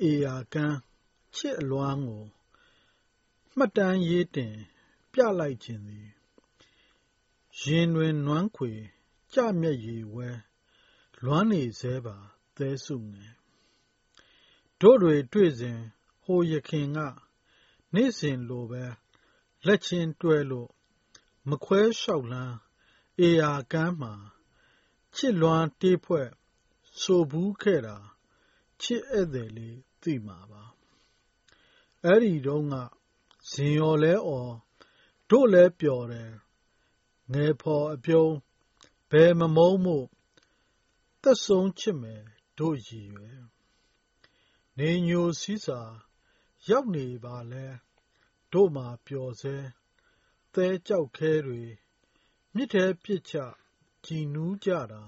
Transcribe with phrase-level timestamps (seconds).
[0.00, 0.78] မြစ်ဧရာကမ်း
[1.36, 2.24] ချစ်အလွမ်းကို
[3.56, 4.54] မှတ်တမ်းရေးတင်
[5.12, 6.08] ပြလိုက်ချင်သည်
[7.62, 8.72] ရင်တွင် နွမ်းခွေ
[9.34, 10.28] ကြမျက်ရည်ဝဲ
[11.24, 12.16] လွမ်းနေဆဲပါ
[12.56, 13.34] သဲစုငယ်
[14.80, 15.80] တို့တွေတွေ့စဉ်
[16.22, 16.98] ဟိုယခင်က
[17.94, 18.84] နေ့စဉ်လိုပဲ
[19.66, 20.70] လက်ချင်းတွဲလို့
[21.48, 22.56] မခွဲလျှောက်လန်း
[23.26, 24.14] ဧရာကမ်းမှာ
[25.16, 26.28] ချစ်လွမ်းတေးဖွဲ့
[27.00, 27.96] ဆိုဘူးခဲ့တာ
[28.82, 30.62] ချစ်ဧည့်သည်လေး သိမှာပါ
[32.04, 32.74] အဲ့ဒီတော့က
[33.50, 34.52] ဇင်ရော်လဲအော်
[35.30, 36.32] တို့လဲပျော်တယ်
[37.32, 38.34] ငယ်ဖော်အပြုံး
[39.10, 40.06] ဘယ်မမုန်းမို့
[41.22, 42.22] သက်ဆုံးချစ်မယ်
[42.58, 43.40] တို့ရည်ရွယ်
[44.78, 45.80] နေညိုစည်းစာ
[46.68, 47.66] ရောက်နေပါလဲ
[48.52, 49.56] တို့မှာပျော်စဲ
[50.54, 51.62] သဲကြောက်ခဲတွေ
[52.54, 53.34] မြစ်ထဲပြစ်ချ
[54.04, 55.02] ကြည်နူးကြတာ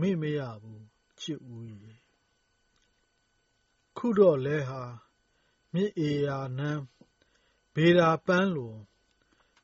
[0.00, 0.86] မေ့မရဘူး
[1.20, 2.05] ချစ်ဦးရေ
[3.96, 4.82] ခုတော့လဲဟာ
[5.72, 6.82] မြစ်အေယာနန်း
[7.74, 8.74] ဗေဒါပန်းလို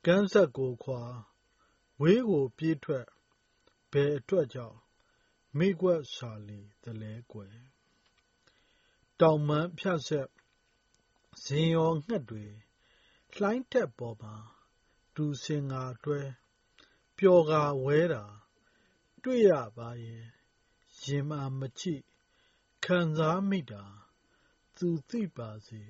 [0.06, 1.02] ကန်းဆက်ကိုခွာ
[2.00, 3.06] ဝေးကိုပြေးထွက်
[3.92, 4.78] ဘယ်အတွက်ကြောင့်
[5.58, 7.56] မိကွက်စာလီတလဲကွယ်
[9.20, 10.28] တောင်မန်းဖြတ်ဆက်
[11.42, 12.44] ဇင်ရောငှက်တွေ
[13.36, 14.34] လှိုင်းတက်ပေါ်မှာ
[15.14, 16.20] တူစင်ငါတွဲ
[17.16, 18.24] ပျော်ကာဝဲတာ
[19.22, 20.24] တွေ့ရပါရဲ့
[21.02, 22.02] ရင်မမကြည့်
[22.84, 23.84] ခံစားမိတာ
[24.84, 25.82] သူသိပါစေ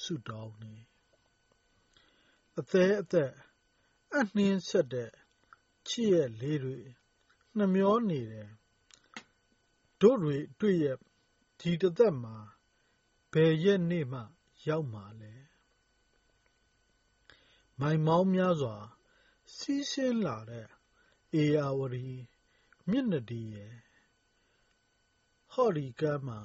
[0.00, 0.74] ဆုတောင်းနေ
[2.58, 3.32] အသေးအသက်
[4.18, 5.12] အနှင်းဆက်တဲ့
[5.88, 6.78] ချစ်ရဲ့လေးတွေ
[7.56, 8.50] နှမျောနေတယ်
[10.00, 10.86] တို့တွေတွေ့ရ
[11.60, 12.36] ဒီတသက်မှာ
[13.32, 14.20] ဘယ်ရက်နေ့မှ
[14.66, 15.34] ရောက်မှာလဲ
[17.80, 18.76] မိုင်မောင်းများစွာ
[19.56, 20.68] စီးဆင်းလာတဲ့
[21.34, 22.08] အေယာဝတီ
[22.88, 23.74] မြစ်နဒီရဲ့
[25.52, 26.40] ဟော်ဒီကမ်းမှာ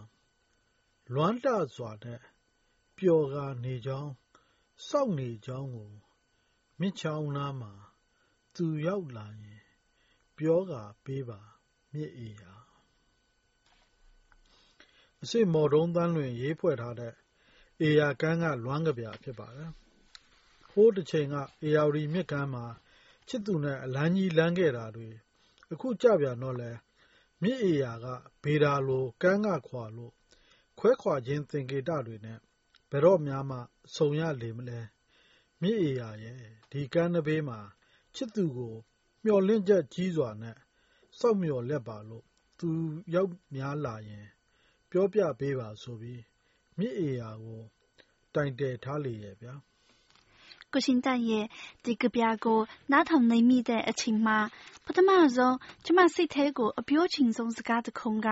[1.11, 2.19] လွမ်းတစွာနဲ့
[2.97, 4.11] ပျော်ကာနေကြောင်း
[4.87, 5.91] စောင့်နေကြောင်းကို
[6.79, 7.73] မြစ်ချောင်းနားမှာ
[8.55, 9.63] သူရောက်လာရင်
[10.37, 11.39] ပြောကာပေးပါ
[11.93, 12.53] မြစ်အေယာ
[15.21, 17.13] အစစ်မော်တုံးတန်းလွင် ရေးဖွဲ့ထားတဲ့
[17.81, 19.71] အေယာကမ်းက လွမ်းကပြဖြစ်ပါတယ်
[20.71, 22.65] ဟိုးတစ်ချိန်ကအေယာဝတီမြစ်ကမ်းမှာ
[23.27, 25.09] ချစ်သူနဲ့ အလန်းကြီးလမ်းခဲ့တာတွေ
[25.71, 26.71] အခုကြပြန်တော့လဲ
[27.41, 28.05] မြစ်အေယာက
[28.43, 30.13] ဗေဒါလို ကမ်းကခွာလို့
[30.85, 32.37] ခွဲခွာခြင်း သင်္ကေတတွေနဲ့
[32.91, 33.57] ဘယ်တော့များမှ
[33.95, 34.79] ဆုံရလေမလဲ
[35.61, 37.59] မြစ်အေယာရဲ့ဒီကမ်းနဘေးမှာ
[38.15, 38.75] ချစ်သူကို
[39.23, 40.57] မျောလင့်ချက်ကြီးစွာနဲ့
[41.19, 42.25] စောက်မျောလက်ပါလို့
[42.59, 42.69] သူ
[43.13, 44.27] ရောက်များလာရင်
[44.89, 46.21] ပြောပြပေးပါဆိုပြီး
[46.77, 47.61] မြစ်အေယာကို
[48.35, 49.53] တိုင်တယ်ထားလေရဲ့ဗျာ
[50.71, 51.45] ကိုရှင်တရဲ့
[51.85, 52.59] ဒီကပြကို
[52.91, 54.37] နားထောင်နိုင်မိတဲ့အချိန်မှာ
[54.85, 55.55] ပထမဆုံး
[55.85, 58.27] ကျမစိတ်ထဲကို အပြောချင်ဆုံးစကားတစ်ခုက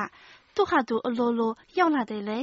[0.56, 2.40] သူ့ဟာသူအလိုလိုရောက်လာတယ်လေ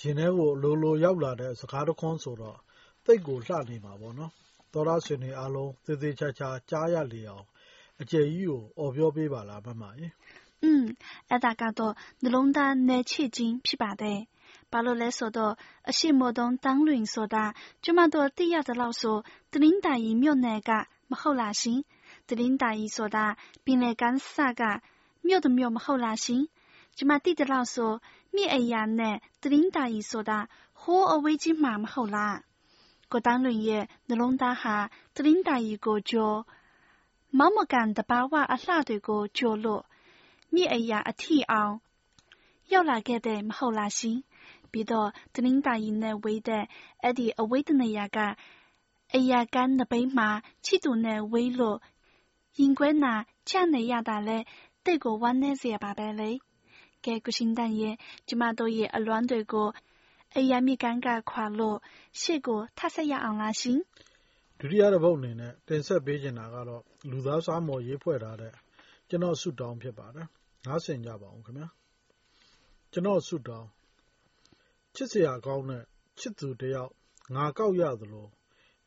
[0.00, 2.58] ရင်ထဲကိုအလိုလိုရောက်လာတဲ့စကားတစ်ခွန်းဆိုတော့
[3.04, 4.32] သိတ်ကိုလှနေမှာပေါ့နော်
[4.72, 7.44] သောရဆွေနေအားလုံးသေသေးချာချာကြားရလေအောင်
[8.00, 10.12] အကျယ်ကြီးကိုအော်ပြောပေးပါလားမမကြီး
[10.62, 10.84] อืม
[11.30, 14.20] အဲ့ဒါကတော့နှလုံးသားနဲ့ချစ်ခြင်းဖြစ်ပါတယ်
[14.72, 15.54] ဘာလို့လဲဆိုတော့
[15.90, 17.44] အရှိမတုံးတန်းလွင်ဆိုတာ
[17.84, 19.16] ကျမတို့သိရတဲ့လောက်ဆို
[19.52, 20.70] တလင်းတာကြီးမြို့နယ်က
[21.10, 21.80] မဟုတ်လားရှင်
[22.28, 23.26] တလင်းတာကြီးဆိုတာ
[23.64, 24.36] ပင်လယ်ကမ်းစ
[26.98, 27.92] ကမြို့တမြို့မဟုတ်လားရှင်ကျမသိတဲ့လောက်ဆို
[28.34, 30.38] မြစ်အရာနဲ့တလင်းတာကြီးဆိုတာ
[30.80, 32.36] ဟိုးအဝေးကြီးမှာမဟုတ်လား
[33.12, 34.76] ကိုတန်းလွင်ရဲ့နှလုံးသားဟာ
[35.14, 36.34] တလင်းတာကြီးကိုကြော
[37.38, 39.82] မောင်မကန်တဘာဝအလှတွေကိုကြောလို့
[40.54, 41.74] မြစ်အရာအထီအောင်
[42.72, 44.18] ရောက်လာခဲ့တဲ့မဟုတ်လားရှင်
[44.70, 46.64] ပြီးတော့တနင်္သာရီနဲ့ဝေးတဲ့
[47.02, 48.18] အဲ့ဒီအဝေးတနေရာက
[49.14, 50.28] အရာကန်းနပိမှာ
[50.64, 51.78] ချစ်သူနဲ့ဝေးလို့
[52.58, 53.14] ရင်ခွဲနာ
[53.48, 54.38] ချနေရတာလဲ
[54.84, 56.30] တိတ်ကိုဝမ်းနည်းစရာပါပဲလေ
[57.06, 57.94] ကဲကုရှင်တန်ရဲ့
[58.28, 59.68] ကျမတို့ရဲ့အလွမ်းတွေကို
[60.36, 61.78] အရာမြကန်းကခွာလို့
[62.20, 63.78] ရှေ့ကိုထဆက်ရအောင်လားရှင်
[64.58, 68.54] ဒုတိယတစ်ပုတ်အနေနဲ့တင်ဆက်ပေးချင်တာကတော့လူသားစားမော်ရေးဖွဲ့ထားတဲ့
[69.08, 70.28] ကျွန်တော်ဆုတောင်းဖြစ်ပါတယ်
[70.66, 71.68] နားဆင်ကြပါအောင်ခင်ဗျာ
[72.92, 73.68] ကျွန်တော်ဆုတောင်း
[74.94, 75.82] ချစ်စရာကောင်းတဲ့
[76.18, 76.92] ချစ်သူတယောက်
[77.34, 78.28] ငါကောက်ရသလို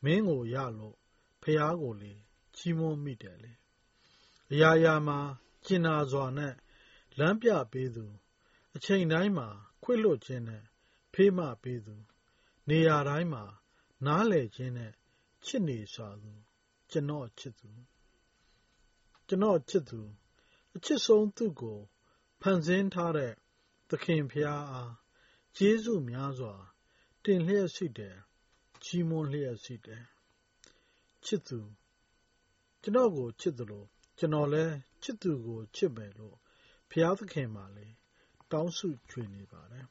[0.04, 0.95] မင်းကိုရလို့
[1.42, 2.13] ဖះကိုလေ
[2.56, 3.51] ချီးမွမ်းမိတယ်လေ
[4.51, 5.19] အရာရာမှာ
[5.65, 6.54] ကျင်နာစွာနဲ့
[7.17, 8.06] လမ်းပြပေးသူ
[8.75, 9.47] အချိန်တိုင်းမှာ
[9.83, 10.63] ခွေလွတ်ခြင်းနဲ့
[11.13, 11.95] ဖေးမပေးသူ
[12.69, 13.44] နေရာတိုင်းမှာ
[14.06, 14.94] နားလည်ခြင်းနဲ့
[15.45, 16.31] ချစ်နေစွာသူ
[16.91, 17.69] ကျွန်တော်ချစ်သူ
[19.27, 20.01] ကျွန်တော်ချစ်သူ
[20.75, 21.79] အချစ်ဆုံး သူကို
[22.41, 23.33] ဖန်ဆင်းထားတဲ့
[23.89, 24.94] သခင်ဖျားအား
[25.57, 26.55] ကျေးဇူးများစွာ
[27.23, 28.17] တင်လျက်ရှိတယ်
[28.83, 30.03] ချီးမွမ်းလျက်ရှိတယ်
[31.25, 31.59] ချစ်သူ
[32.81, 36.38] ကျွန်တော်ကို ချစ်တယ်လို့ကျွန်တော်လည်း ချစ်သူကို ချစ်မယ်လို့
[36.89, 37.88] ဘုရားသခင်မှာလေ
[38.51, 39.86] တောင်းဆုချွေနေပါတယ်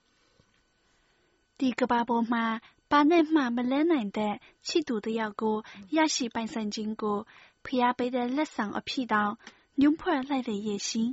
[1.58, 2.44] ဒီကဘာပေါ်မှာ
[2.90, 4.34] ဘာနဲ့မှမလဲနိုင်တဲ့
[4.68, 5.56] ချစ်သူတယောက်ကို
[5.96, 7.18] ရရှိပိုင်ဆိုင်ခြင်းကို
[7.64, 9.32] ဖျားပေးတဲ့လက်ဆောင်အဖြစ်တောင်
[9.80, 11.10] ညွှန်းဖွဲ့လိုက်တဲ့ရဲ့ရှင်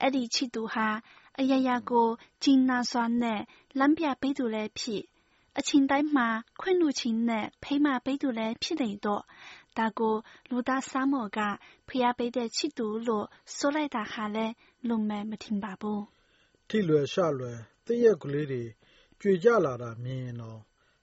[0.00, 0.88] အဲ့ဒီချစ်သူဟာ
[1.38, 2.08] အယယကို
[2.42, 3.40] ကျင်းနာစွာနဲ့
[3.78, 5.02] လမ်းပြပေးသူလည်းဖြစ်
[5.58, 6.28] အချင်းတိုင်းမှာ
[6.60, 9.22] ခွင့်လူချင်းနဲ့ဖိမပေးသူလည်းဖြစ်နေတော့
[9.78, 10.14] ဒါကို
[10.50, 11.40] လူသားစားမော်က
[11.88, 13.26] ဖျားပေးတဲ့ချစ်သူလို့
[13.56, 14.54] ဆိုလိုက်တာဟာလည်း
[14.88, 16.04] လုံမဲ့မထင်ပါဘူး
[16.68, 18.64] ထိလွယ်ရှလွယ်တည့်ရက်ကလေးတွေ
[19.20, 20.60] ကြွေကြလာတာမြင်ရင်တော့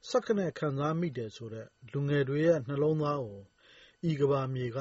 [0.09, 3.41] စက္ကနဲ့ ခံစားမိတယ်ဆိုတဲ့ လူငယ်တွေရဲ့ နှလုံးသားကို
[4.09, 4.77] ဤကဘာမြေက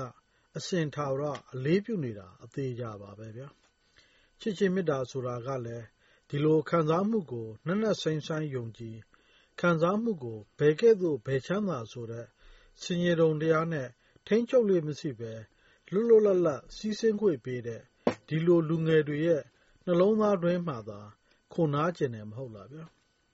[0.56, 3.48] အစင်ထာဝရ အလေးပြုနေတာ အသေးကြပါပဲဗျာ
[4.40, 5.86] ချစ်ချင်းမေတ္တာဆိုတာကလည်း
[6.28, 8.96] ဒီလိုခံစားမှုကို နက်နက်ဆိုင်ဆိုင်ယုံကြည်
[9.60, 12.26] ခံစားမှုကို ဘယ်ကဲ့သို့ ဘယ်ချမ်းသာဆိုတဲ့
[12.82, 13.88] စင်ရတုံတရားနဲ့
[14.26, 15.32] ထိမ့်ချုပ်လို့မရှိပဲ
[15.92, 17.82] လွတ်လွတ်လပ်လပ် စီးဆင်းခွင့်ပေးတဲ့
[18.28, 19.42] ဒီလိုလူငယ်တွေရဲ့
[19.84, 21.00] နှလုံးသားတွင်းမှာသာ
[21.52, 22.84] ခုနာကျင်တယ် မဟုတ်လားဗျာ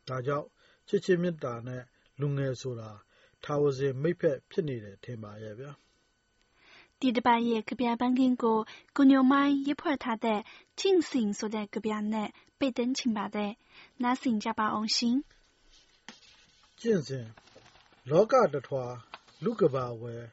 [0.08, 0.49] ဒါကြောင့်
[0.88, 1.82] ချစ်ချင်းမေတ္တာနဲ့
[2.20, 2.90] လူငယ်ဆိုတာ
[3.44, 5.73] ထာဝစဉ်မိတ်ဖက် ဖြစ်နေတယ် ထင်ပါရဲ့ဗျာ
[7.00, 8.58] ဒီတစ်ပတ်ရဲ့ ကဗျာပန်းကင်းကို
[8.96, 10.40] ကိုညိုမိုင်းရေးဖွဲ့ထားတဲ့
[10.79, 13.52] ကျင့်စဉ်ဆိုတဲ့ကဗျာနဲ့ ပိတ်သိမ်းချင်ပါတယ်။
[14.02, 15.17] နားဆင်ကြပါအောင်ရှင်။
[16.81, 17.26] ကျင့်စဉ်
[18.11, 18.85] လောကတထွာ
[19.44, 20.24] လူကဘာဝယ်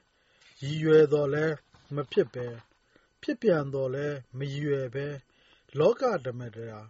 [0.63, 1.47] ရည်ရွယ်တော်လဲ
[1.95, 2.47] မဖြစ်ပဲ
[3.23, 4.07] ဖြစ်ပြန်တော်လဲ
[4.39, 5.07] မရည်ရွယ်ပဲ
[5.79, 6.87] လောကဓမ္မတရား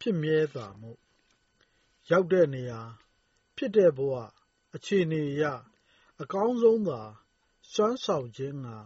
[0.00, 0.92] ဖြစ်မြဲစွာမှု
[2.10, 2.80] ရောက်တဲ့နေရာ
[3.56, 4.14] ဖြစ်တဲ့ဘဝ
[4.74, 5.44] အခြေအနေအရ
[6.22, 7.00] အကောင်းဆုံးသာ
[7.72, 8.76] စွမ်းဆောင်ခြင်းငါ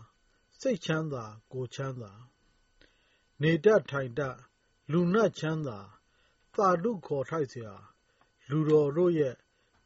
[0.61, 2.13] စိတ်ချမ်းသာကိုယ်ချမ်းသာ
[3.43, 4.37] နေတတ်ထိုင်တတ်
[4.93, 5.79] လူနတ်ချမ်းသာ
[6.55, 7.71] သာဓုခေါ်ထိုက်เสีย
[8.51, 9.37] လူတော်တို့ရဲ့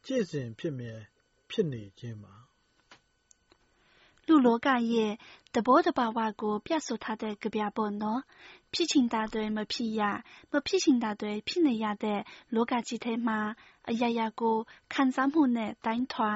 [0.05, 0.95] ကြည်စဉ်ဖြစ်မြဲ
[1.49, 2.40] ဖြစ်နေခြင်းပါ
[4.32, 5.12] လူလောကရဲ့
[5.54, 8.20] သဘောတဘာဝကို ပြဆိုထားတဲ့ကြပြပေါ့နော်
[8.72, 10.00] ဖြစ်ချင်တာတွေမဖြစ်ရ
[10.52, 12.20] မဖြစ်ချင်တာတွေဖြစ်နေရတဲ့
[12.54, 13.40] လောကကြီးထဲမှာ
[13.88, 14.56] အရာရာကို
[14.92, 16.32] ခံစားမှုနဲ့တိုင်းထွာ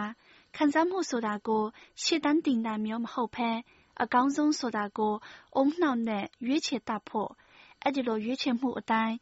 [0.56, 1.64] ခံစားမှုဆိုတာကို
[2.02, 3.50] ရှေ့တန်းတင်တာမျိုးမဟုတ်ဘဲ
[4.02, 5.14] အကောင်းဆုံးဆိုတာကို
[5.56, 7.30] အုံနှောက်နဲ့ရွေးချယ်တတ်ဖို့
[7.82, 9.16] အဲ့ဒီလိုရွေးချယ်မှုအတိုင်း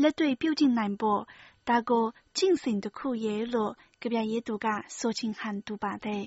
[0.00, 1.20] လက်တွေ့ပြုကျင့်နိုင်ဖို့
[1.68, 2.04] ဒါကို
[2.36, 4.66] ကျင့်စဉ်တစ်ခုရဲ့လို့ကြပြရေးသူက
[4.98, 6.24] ဆိုချင်ဟန်တူပါတယ်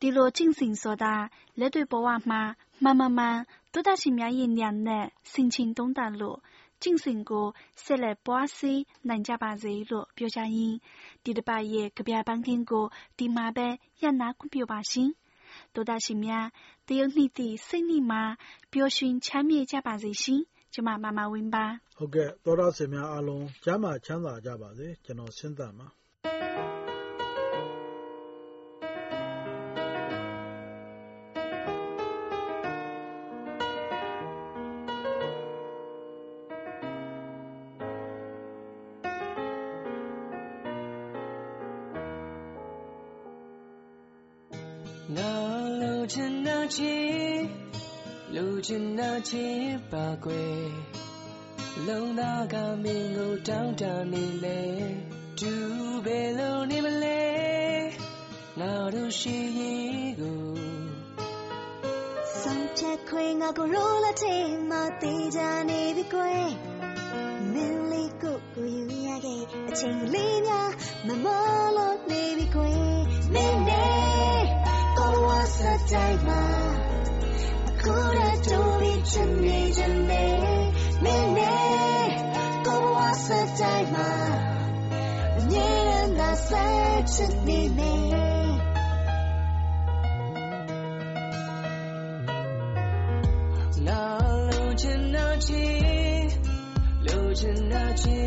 [0.00, 1.14] ဒီလိုကျင့်စဉ်ဆိုတာ
[1.58, 2.42] လက်တွေ့ဘဝမှာ
[2.82, 3.38] မှန်မှန်မှန်
[3.72, 6.38] တိုးတက်ရှင်များရဲ့ဉာဏ်နဲ့စင်ချင်သုံးသပ်လို့
[6.82, 7.46] ကျင့်စဉ်ကို
[7.84, 8.72] ဆက်လက်ပွားစီ
[9.08, 10.76] နိုင်ကြပါစေလို့ပြောကြရင်း
[11.24, 12.86] ဒီတစ်ပတ်ရဲ့ကြပြပန်းခင်းကို
[13.18, 13.68] ဒီမှာပဲ
[14.02, 15.10] ရနာခွင့်ပြုပါရှင်
[15.74, 16.46] တိုးတက်ရှင်များ
[16.88, 18.22] တရုတ်နှစ်သည့်စိတ်နှစ်မှာ
[18.72, 20.42] ပျော်ရွှင်ချမ်းမြေ့ကြပါစေရှင်
[20.74, 25.86] ကျမမမဝင်းပါဟုတ်ကဲ့သောတာစင်များအားလုံးကျမ်းမာချမ်းသာကြပါစေကျွန်တော်ဆင်းသက်ပါ
[45.12, 45.32] ငါ
[45.80, 47.42] လိုချင်တာချစ်
[48.34, 49.58] လိုချင်တာချစ်
[49.92, 50.68] ပါကွယ်
[51.86, 53.82] လုံသားကမင်းကိုတောင်းတ
[54.12, 54.62] နေလေ
[55.40, 55.52] သူ
[56.04, 57.24] ပဲလုံးနေမလဲ
[58.58, 60.42] ငါတို့ရှိရင်ကို
[62.40, 66.48] ဆုံးဖြတ်ခွင့်ငါကိုရိုးလာတဲ့မသေးကြနေပြီကွယ်
[67.52, 69.08] မင်းလေးကိုကိုယူရ
[75.44, 77.22] ခဲ့အချိန်လေးများမမလို့နေပြီကွယ်မင်းနဲ့ကိုဝါစတိုင်းမှာ
[77.66, 80.24] အခုရတော့ဒီချင်နေချင်နေ
[81.02, 82.10] မင်းနဲ့
[82.66, 84.10] ကိုဝါစတိုင်းမှာ
[85.50, 87.92] ညနေနာဆက်ချင်နေနေ
[93.86, 94.02] ငါ
[94.48, 96.28] လိုချင်တာချစ်
[97.06, 98.23] လိုချင်တာချ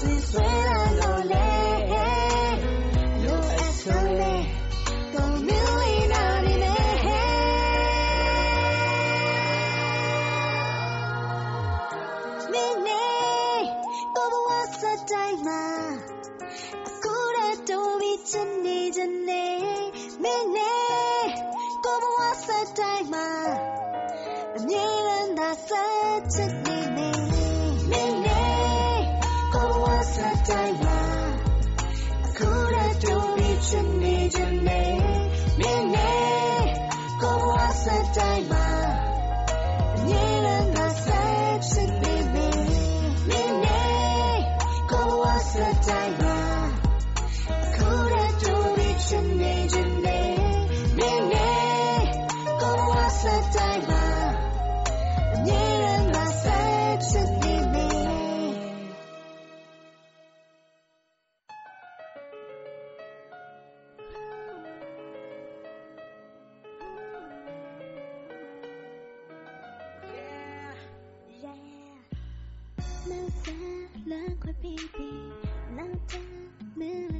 [0.00, 0.67] cause
[73.28, 75.10] Now that love could be be
[75.76, 76.22] Now that
[76.76, 77.18] me la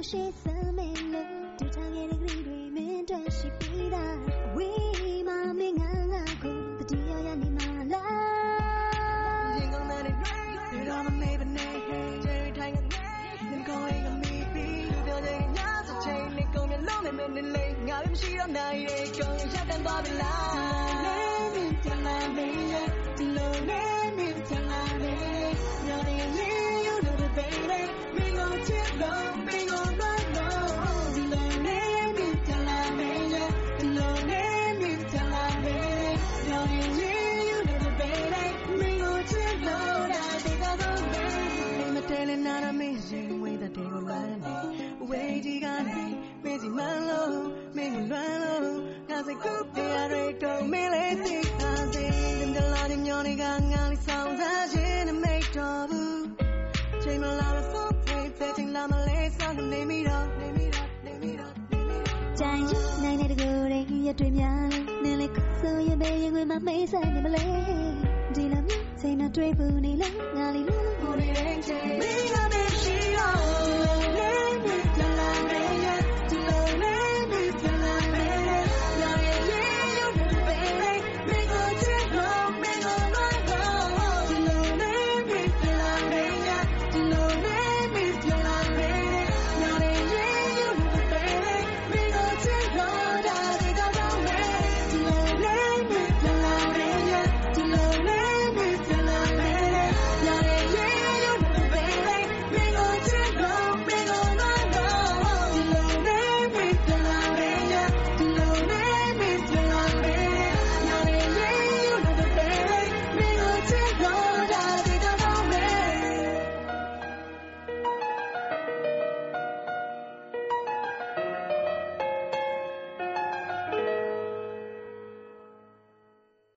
[0.00, 0.44] တော့ရှိစ
[0.76, 1.28] မယ်လို့
[1.58, 4.16] တူထားခဲ့တဲ့ဂရီတွေမင်းတို့ရှိပြီးသား
[4.56, 10.34] ဝေးမမင်းငါငါကိုတတိယရနေမှာလားရင်ကုန်တဲ့တွေ
[10.70, 12.04] ဒီတော့မမေ့ဘနဲ့ချယ်
[12.42, 13.02] ရီထိုင်ကနေ
[13.50, 22.56] ငင်ကောင်းလေးကမီးပြီးပြောတဲ့ညစချိန်လေးကုန်မျက်လုံးနဲ့မင်းလေးငါလည်းမရှိတော့နိုင်ရဲ့ကုန်ရရက်တန်သွားပြီလားနဲ့မင်းချင်လာမင်း
[23.16, 25.54] ဒီလိုနဲ့မင်းချင်လာမင်း
[25.86, 27.80] ညနေရင် you know the baby
[28.16, 29.30] မင်းကိုချစ်လို့
[43.74, 44.56] ရင်ဝေးတဲ့တေကိုလမ်းနေ
[45.08, 46.02] ဝေးကြီးကနေ
[46.44, 47.34] မင်းစီမလို့
[47.76, 48.76] မင်းကိုလွမ်းလို့
[49.08, 52.04] ငါစိတ်ကူးပြရတဲ့တော့မင်းလေးသိတာစေ
[52.38, 56.22] တင်တလာညညောနေကငါလေးဆောင်စားခြင်းနဲ့မိတ်တော်ဘူး
[57.02, 65.30] ချိန်မလာလို့ဖုန်းဖေးဖေးချိန်လာမလဲဆောင်နေမိတော့နေမိတော့နေမိတော့နေမိတော့ကြိုင်ယူနိုင်တဲ့ကိုယ်တွေရတွေ့များလဲနင်းလေး